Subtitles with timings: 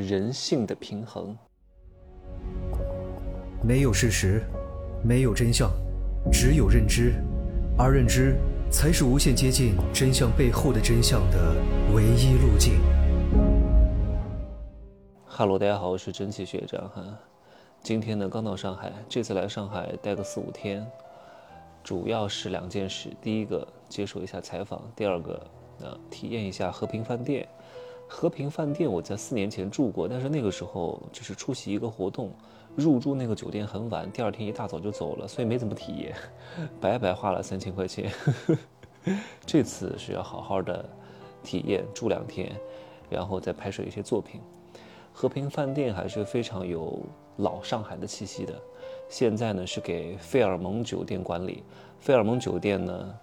[0.00, 1.36] 人性的平衡。
[3.62, 4.42] 没有事实，
[5.04, 5.70] 没有真相，
[6.32, 7.14] 只有认知，
[7.76, 8.36] 而认知
[8.70, 11.54] 才是无限接近真相背后的真相的
[11.94, 12.80] 唯一路径。
[15.26, 17.04] 哈喽，大家好，我是蒸汽学长哈。
[17.82, 20.86] 今天呢，刚到上海，这次来上海待个四五天，
[21.84, 25.46] 主要是两件事：第一个，接受一下采访；第二个，
[25.80, 27.46] 呃，体验一下和平饭店。
[28.12, 32.32] 和平饭店我在四年前住过，但是那个时候只是出席一个活动，
[32.74, 36.12] 入住那个酒店很晚，第二天一大早就走了，所以没怎么体验，
[36.80, 38.12] 白白花了三千块钱。
[39.46, 40.84] 这次是要好好的
[41.44, 42.52] 体验住两天，
[43.08, 44.40] 然后再拍摄一些作品。
[45.12, 47.00] 和平饭店还是非常有
[47.36, 48.60] 老上海的气息的，
[49.08, 51.62] 现在呢是给费尔蒙酒店管理，
[52.00, 53.14] 费尔蒙酒店呢。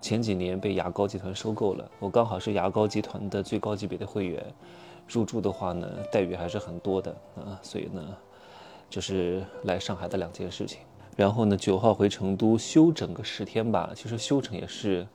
[0.00, 4.42] 前几年被牙膏集团收购了，我刚好是牙膏集团的最高级别的会员，
[5.06, 8.02] 入住的话呢，待遇还是很多的啊，所以呢，
[8.88, 10.80] 就是来上海的两件事情。
[11.16, 15.06] 然后呢，九号回成都休整个十天吧，其实休整也是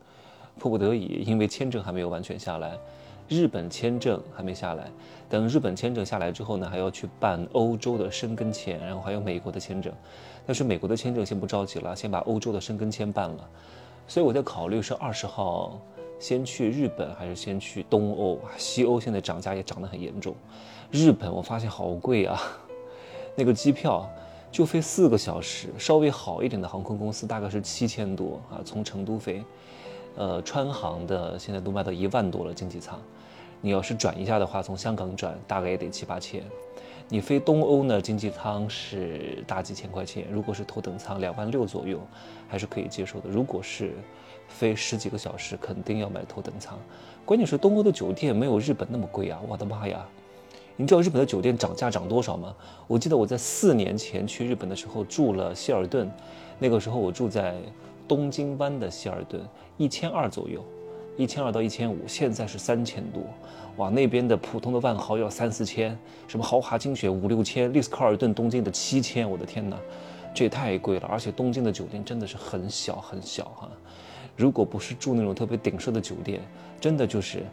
[0.59, 2.77] 迫不得已，因为签证还没有完全下来，
[3.27, 4.91] 日本签证还没下来，
[5.27, 9.91] 等日本签证下来之后呢，还要去办欧洲的申根签，然后还有美国的签证，
[10.45, 13.49] 但是美国的签证先不着急了，先把欧洲的申根签办了。
[14.07, 15.79] 所以我在考虑是二十号
[16.19, 18.39] 先去日本还是先去东欧？
[18.57, 20.35] 西欧现在涨价也涨得很严重，
[20.91, 22.39] 日本我发现好贵啊，
[23.35, 24.07] 那个机票
[24.51, 29.43] 就飞四个小时，稍微好一点的航空公司大概是七千多啊，从成都飞，
[30.15, 32.97] 呃，川航的现在都卖到一万多了经济舱，
[33.59, 36.41] 你要是转一下的话，从香港转大概也得七八千。
[37.07, 41.99] 你飞东欧呢，经济舱是大几千块钱，如果是头等舱两万六左右，
[42.47, 43.29] 还是可以接受的。
[43.29, 43.93] 如果是
[44.47, 46.79] 飞十几个小时，肯定要买头等舱。
[47.23, 49.39] 关键是东欧的酒店没有日本那么贵啊！
[49.47, 50.03] 我的妈呀，
[50.75, 52.55] 你知道日本的酒店涨价涨多少吗？
[52.87, 56.11] 我记得我在四年前去日本的时候住了希尔顿，
[56.57, 57.55] 那个时候我住在
[58.07, 59.39] 东京湾的希尔顿，
[59.77, 60.65] 一千二左右。
[61.17, 63.23] 一千二到一千五，现在是三千多，
[63.77, 63.89] 哇！
[63.89, 69.77] 那边的普通的万豪要三四千，什么豪华精选五六千，丽思卡尔顿东京的七千，我的天哪，
[70.33, 71.07] 这也太贵了！
[71.07, 73.69] 而且东京的酒店真的是很小很小哈，
[74.35, 76.41] 如果不是住那种特别顶奢的酒店，
[76.81, 77.43] 真的就是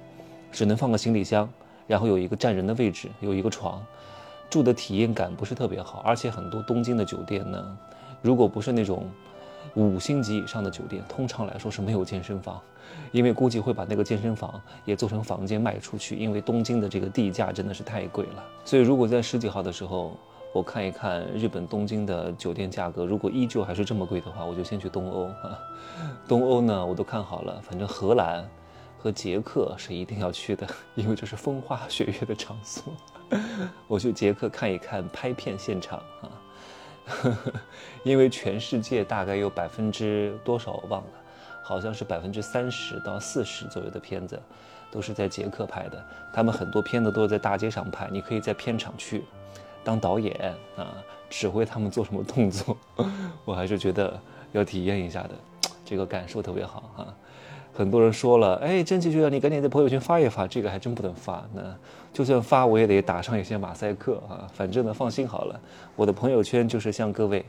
[0.51, 1.49] 只能放个行李箱，
[1.87, 3.81] 然后有一个站人的位置，有一个床，
[4.51, 6.01] 住的体验感不是特别好。
[6.05, 7.79] 而且很多东京的酒店呢，
[8.21, 9.09] 如果不是那种。
[9.75, 12.61] 五星级以上的酒店，通常来说是没有健身房，
[13.11, 16.17] 因为估计会把那个健身房也做成房间卖出去。
[16.17, 20.17] 因为东京的这个地价真的是太贵了，所以如果在十几号的时候，
[20.53, 25.59] 我看一看日本东京的酒店价格，如果依旧还是这么贵的话，我就先去东欧啊。
[26.29, 28.47] 东欧呢，我都看好了，反正荷兰
[28.99, 32.93] 和捷克是一定要去的，因为这是风花雪月的场所。
[33.89, 36.29] 我去捷克看一看拍片现场啊。
[38.05, 41.09] 因为全世界大概有百分之多少我忘了，
[41.63, 44.41] 好像是百分之三十到四十左右的片子，
[44.91, 46.05] 都是在捷克拍的。
[46.33, 49.25] 他们很多片子都是在大街上拍，你可以在片场去
[49.85, 50.95] 当导演啊，
[51.29, 52.77] 指挥他们做什么动作。
[53.45, 54.19] 我还是觉得
[54.53, 55.31] 要体验一下的，
[55.85, 57.15] 这个感受特别好哈。
[57.75, 61.43] 很多人说了，哎，真奇学长，你赶紧在朋友圈发一发，这个还真不能发。
[61.55, 61.63] 那
[62.13, 64.47] 就算发，我也得打上一些马赛克啊。
[64.53, 65.59] 反正呢，放心好了，
[65.97, 67.43] 我的朋友圈就是向各位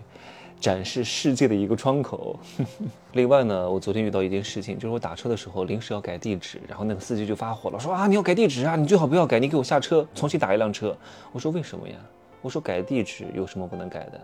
[0.62, 2.40] 展示世界的一个窗口。
[3.12, 10.96] 另外呢，我昨天遇到一件事情，就是我打车的时候临时要改地址，然后那个司机就发火了，说啊，你要改地址啊，你最好不要改，你给我下车，重新打一辆车。
[11.34, 11.96] 我说为什么呀？
[12.42, 14.22] 我说改地址有什么不能改的？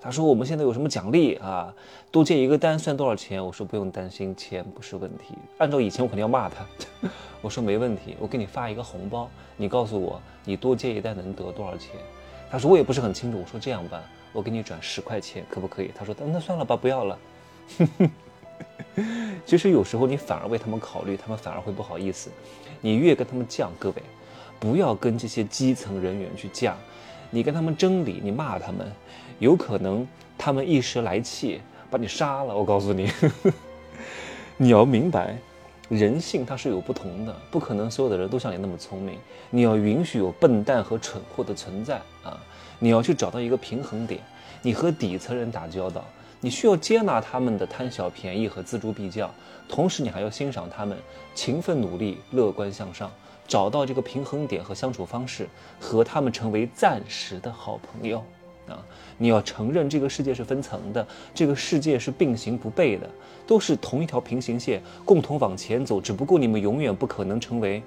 [0.00, 1.74] 他说：“我们现在有什么奖励啊？
[2.10, 5.34] 多接一个单算多少钱？”我说：“不用担心，钱不是问题。
[5.58, 6.64] 按照以前，我肯定要骂他。
[7.42, 11.96] 我说没问题，我给你发一个红包，你告诉我你多接一单能得多少钱。”
[12.48, 14.00] 他说：“我也不是很清楚。”我说：“这样吧，
[14.32, 17.18] 我给你转十块钱，可不可以？”他说：“那算了吧，不要了。
[19.44, 22.30] ”其实有时候你反而为他们考虑，他们反而会不好意思。
[22.80, 24.02] 你越跟他们犟，各位，
[24.60, 26.72] 不要跟这些基层人员去犟。
[27.30, 28.86] 你跟他们争理，你骂他们。
[29.38, 31.60] 有可能他们一时来气
[31.90, 32.56] 把你杀了。
[32.56, 33.10] 我告诉你，
[34.56, 35.36] 你要明白，
[35.88, 39.18] 人性它是有不同的，不可能所有的人都像你那么聪明。
[39.50, 42.38] 你要允许有笨蛋和蠢货的存在啊！
[42.78, 44.20] 你要去找到一个平衡点。
[44.60, 46.04] 你和底层人打交道，
[46.40, 49.32] 你需要接纳他们的贪小便宜和锱铢必较，
[49.68, 50.98] 同时你还要欣赏他们
[51.32, 53.08] 勤奋努力、乐观向上，
[53.48, 55.48] 找到这个平衡点和相处方式，
[55.80, 58.22] 和他们成为暂时的好朋友。
[58.68, 58.84] 啊，
[59.16, 61.04] 你要承认这个世界是分层的，
[61.34, 63.08] 这个世界是并行不悖的，
[63.46, 65.98] 都是同一条平行线，共同往前走。
[65.98, 67.82] 只不过你们永远不可能成为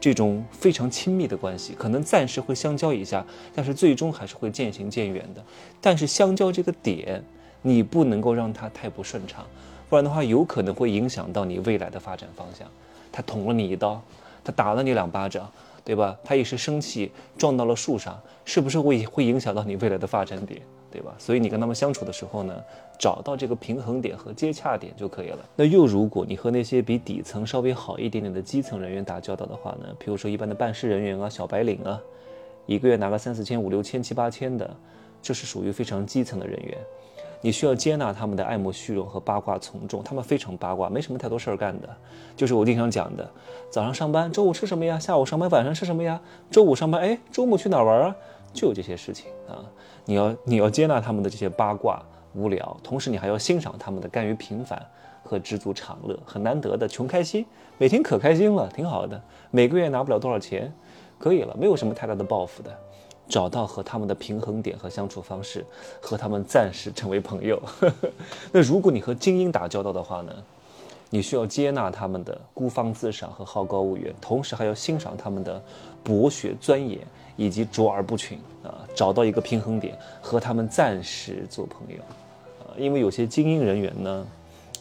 [0.00, 3.24] 这种非常亲密的关系，可能暂时会相交一下，
[3.54, 5.44] 但是最终还是会渐行渐远的。
[5.80, 7.22] 但是相交这个点，
[7.62, 9.46] 你不能够让它太不顺畅，
[9.88, 12.66] 不然的话，有可能会影响到你未来的发展方向。
[13.12, 14.02] 他捅了你一刀，
[14.44, 15.50] 他打了你两巴掌，
[15.84, 16.16] 对吧？
[16.24, 20.60] 他一时生气撞到了树上，是不是会会影响到你未来的发展点？
[20.90, 21.14] 对吧？
[21.18, 22.54] 所以你跟他们相处的时候呢，
[22.98, 25.38] 找到这个平衡点和接洽点就可以了。
[25.54, 32.00] 那又如果你和那些比底层稍微好一点点的基层人员打交道的话呢，比如说一般的办事人员啊、小白领啊，
[32.64, 34.74] 一个月拿个三四千、五六千、七八千的，
[35.20, 36.78] 这是属于非常基层的人员。
[37.40, 41.88] 你需要接纳他们的爱慕虚荣和八卦从众，他们非常八卦，没什么太多事儿干的。
[42.36, 43.30] 就是我经常讲的，
[43.70, 44.98] 早上上班，周五吃什么呀？
[44.98, 46.20] 下午上班，晚上吃什么呀？
[46.50, 48.16] 周五上班，哎，周末去哪玩啊？
[48.52, 49.64] 就有这些事情啊。
[50.04, 52.02] 你要你要接纳他们的这些八卦
[52.34, 54.80] 无聊，同时你还要欣赏他们的甘于平凡
[55.22, 57.44] 和知足常乐，很难得的穷开心，
[57.76, 59.20] 每天可开心了，挺好的。
[59.50, 60.72] 每个月拿不了多少钱，
[61.18, 62.76] 可以了，没有什么太大的抱负的。
[63.28, 65.64] 找到和他们的平衡点和相处方式，
[66.00, 67.60] 和他们暂时成为朋友。
[68.50, 70.32] 那如果你和精英打交道的话呢？
[71.10, 75.58] 你需要接纳他们的孤芳自赏和好高骛远，同时还要欣赏他们的
[76.04, 76.98] 博学钻研
[77.34, 81.96] 以及卓尔不群啊，找到一个平衡点，和他们暂时做朋友。
[82.62, 84.26] 啊，因为有些精英人员呢，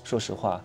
[0.03, 0.61] 说实话，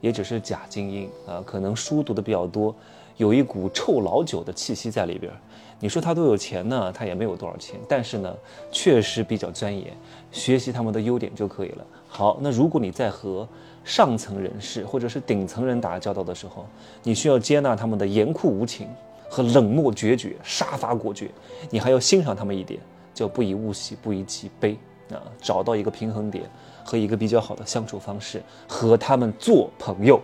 [0.00, 2.74] 也只是假精英啊，可能书读的比较多，
[3.16, 5.32] 有一股臭老酒的气息在里边。
[5.80, 6.92] 你说他多有钱呢？
[6.92, 8.32] 他也没有多少钱，但是呢，
[8.70, 9.92] 确实比较钻研，
[10.30, 11.84] 学习他们的优点就可以了。
[12.06, 13.48] 好，那如果你在和
[13.82, 16.64] 上层人士或者是顶层人打交道的时候，
[17.02, 18.86] 你需要接纳他们的严酷无情
[19.28, 21.28] 和冷漠决绝、杀伐果决，
[21.68, 22.78] 你还要欣赏他们一点，
[23.12, 24.78] 叫不以物喜，不以己悲
[25.10, 26.44] 啊，找到一个平衡点
[26.84, 30.22] 和一个比较好的相处方式，和他们做朋友。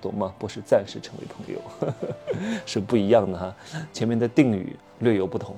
[0.00, 0.32] 懂吗？
[0.38, 1.60] 不是暂时成为朋友，
[2.66, 3.54] 是不一样的哈。
[3.92, 5.54] 前面的定语略有不同。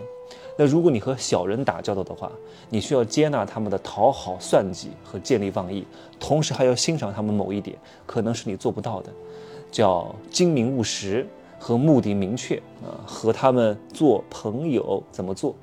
[0.59, 2.31] 那如果你和小人打交道的话，
[2.69, 5.87] 你需要接纳他们的讨好、算计和见利忘义，
[6.21, 9.11] 同时还要欣赏他们某一点，可能是你做不到的，
[9.71, 11.27] 叫精明务实
[11.59, 13.01] 和目的明确啊。
[13.07, 15.55] 和他们做朋友怎么做？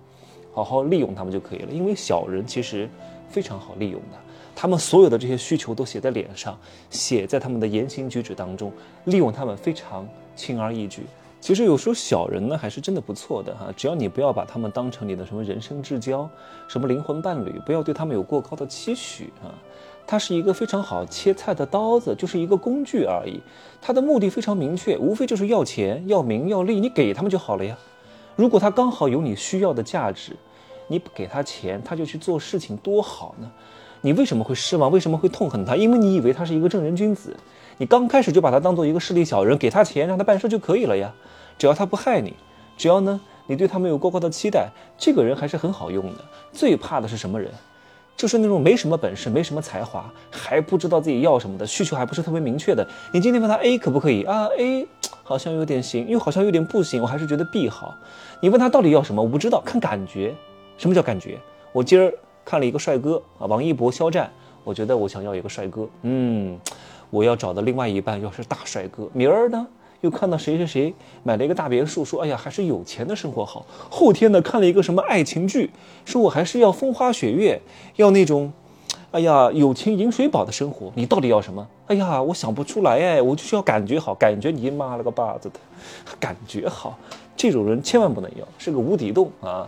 [0.51, 1.71] 好好利用他们就可以了。
[1.71, 2.89] 因为小人其实
[3.29, 4.17] 非常好利用的。
[4.61, 6.59] 他们所有的这些需求都写在脸上，
[6.89, 8.73] 写在他们的言行举止当中，
[9.05, 11.03] 利用他们非常轻而易举。
[11.39, 16.29] 其实有时候小人呢还是真的不错的哈，只要你不要把他们当成你的什么人生至交、
[16.67, 19.47] 什么灵魂伴侣，不要对他们有过高的期许啊。
[20.05, 23.39] 他是一个非常好切菜的刀子，就是一个工具而已。
[23.81, 27.77] 他的目的非常明确，无非就是要钱、要名、要利，你给他们就好了呀。
[28.35, 30.35] 如果他刚好有你需要的价值，
[30.89, 33.49] 你不给他钱，他就去做事情，多好呢。
[34.01, 34.89] 你为什么会失望？
[34.91, 35.75] 为什么会痛恨他？
[35.75, 37.35] 因为你以为他是一个正人君子，
[37.77, 41.13] 你刚开始就把他当做一个势利小人，给他钱让他办事就可以了呀。
[41.57, 42.33] 只要他不害你，
[42.77, 46.19] 只要呢你对他没有过高的期待，这个人还是很好用的。
[46.53, 47.51] 最怕的是什么人？
[48.15, 52.85] 就是那种没什么本事、没什么才华，还不知道自己要什么的，需求还不是特别明确的。
[53.13, 54.87] 你今天问他 A 可不可以啊？A
[55.23, 57.95] 好像有点行，又好像有点不行，我还是觉得 B 好。
[58.41, 59.21] 你问他到底要什么？
[59.21, 60.35] 我不知道，看感觉。
[60.77, 61.37] 什么叫感觉？
[61.73, 62.13] 我今儿。
[62.43, 64.31] 看了一个帅哥啊，王一博肖战，
[64.63, 66.59] 我觉得我想要一个帅哥，嗯，
[67.09, 69.07] 我要找的另外一半要是大帅哥。
[69.13, 69.67] 明儿呢，
[70.01, 70.93] 又看到谁谁谁
[71.23, 73.65] 买了一个大别墅，说哎呀，还是有钱的生活好。
[73.89, 75.69] 后天呢，看了一个什么爱情剧，
[76.05, 77.61] 说我还是要风花雪月，
[77.97, 78.51] 要那种，
[79.11, 80.91] 哎呀，有情饮水饱的生活。
[80.95, 81.67] 你到底要什么？
[81.87, 85.59] 哎呀，我想不出来哎，我就需要感觉好，感觉你妈了个巴子的，
[86.19, 86.97] 感觉好，
[87.35, 89.67] 这种人千万不能要，是个无底洞啊。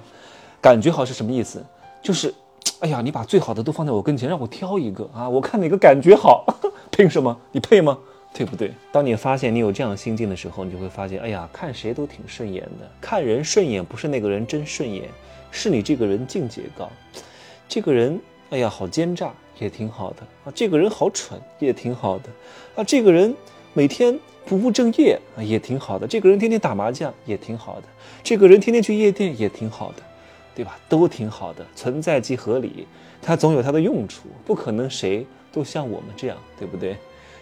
[0.60, 1.64] 感觉好是什么意思？
[2.02, 2.34] 就是。
[2.82, 5.30] 哎呀，你把最好的都放在我跟前，让我挑一个啊！
[5.30, 6.44] 我看哪个感觉好，
[6.90, 7.38] 凭什么？
[7.52, 7.96] 你配吗？
[8.34, 8.74] 对不对？
[8.92, 12.90] 当你发现你有这样心境的时候，你就会发现，哎呀，看谁都挺顺眼的。
[13.00, 15.04] 看人顺眼不是那个人真顺眼，
[15.52, 16.90] 是你这个人境界高。
[17.70, 18.20] 这个人，
[18.50, 20.52] 哎呀，好奸诈也挺好的啊。
[20.56, 22.30] 这个人好蠢也挺好的
[22.76, 22.84] 啊。
[22.84, 23.32] 这个人
[23.74, 26.08] 每天不务正业啊，也挺好的。
[26.08, 27.84] 这个人天天打麻将也挺好的。
[28.24, 30.02] 这个人天天去夜店也挺好的。
[30.56, 30.78] 对吧？
[30.90, 32.88] 都挺好的，存在即合理，
[33.22, 36.98] 它总有它的用处，不可能谁都像我们这样，对不对？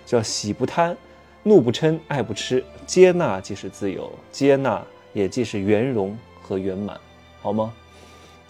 [0.05, 0.95] 叫喜不贪，
[1.43, 6.99] 怒不嗔，爱不痴，接纳即是自由，接纳也即是圆融和圆满，
[7.41, 7.73] 好吗？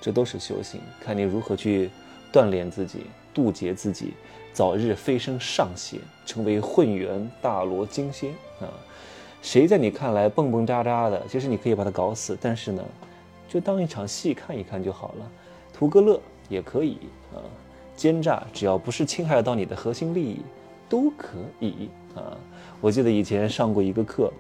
[0.02, 1.90] 这都是修行，看你如何去
[2.32, 4.14] 锻炼自己，渡劫自己，
[4.54, 8.72] 早日飞升上仙，成为混元大罗金仙啊！
[9.42, 12.84] 谁在你看来蹦蹦喳喳的，其实你可以把他搞死，但是呢？
[13.50, 15.32] 就当一场戏看一看就好了，
[15.74, 17.00] 图个乐也可以
[17.34, 17.42] 啊。
[17.98, 20.40] 奸诈只要不是侵害到你的核心利益，
[20.88, 22.38] 都可以啊。
[22.80, 24.32] 我记得以前上过一个课，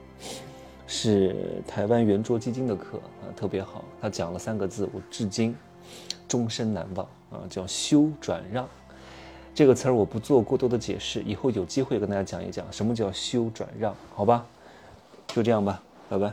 [0.87, 1.35] 是
[1.67, 3.83] 台湾圆桌基金的课啊，特别好。
[3.99, 5.53] 他讲了三个字，我至今
[6.27, 8.65] 终身难忘啊，叫修转让。
[9.53, 14.45] 这个词儿我不做过多的解释，以后有机会跟大家讲一讲什么叫修转让，好吧？
[15.27, 16.31] 就这样吧，拜拜。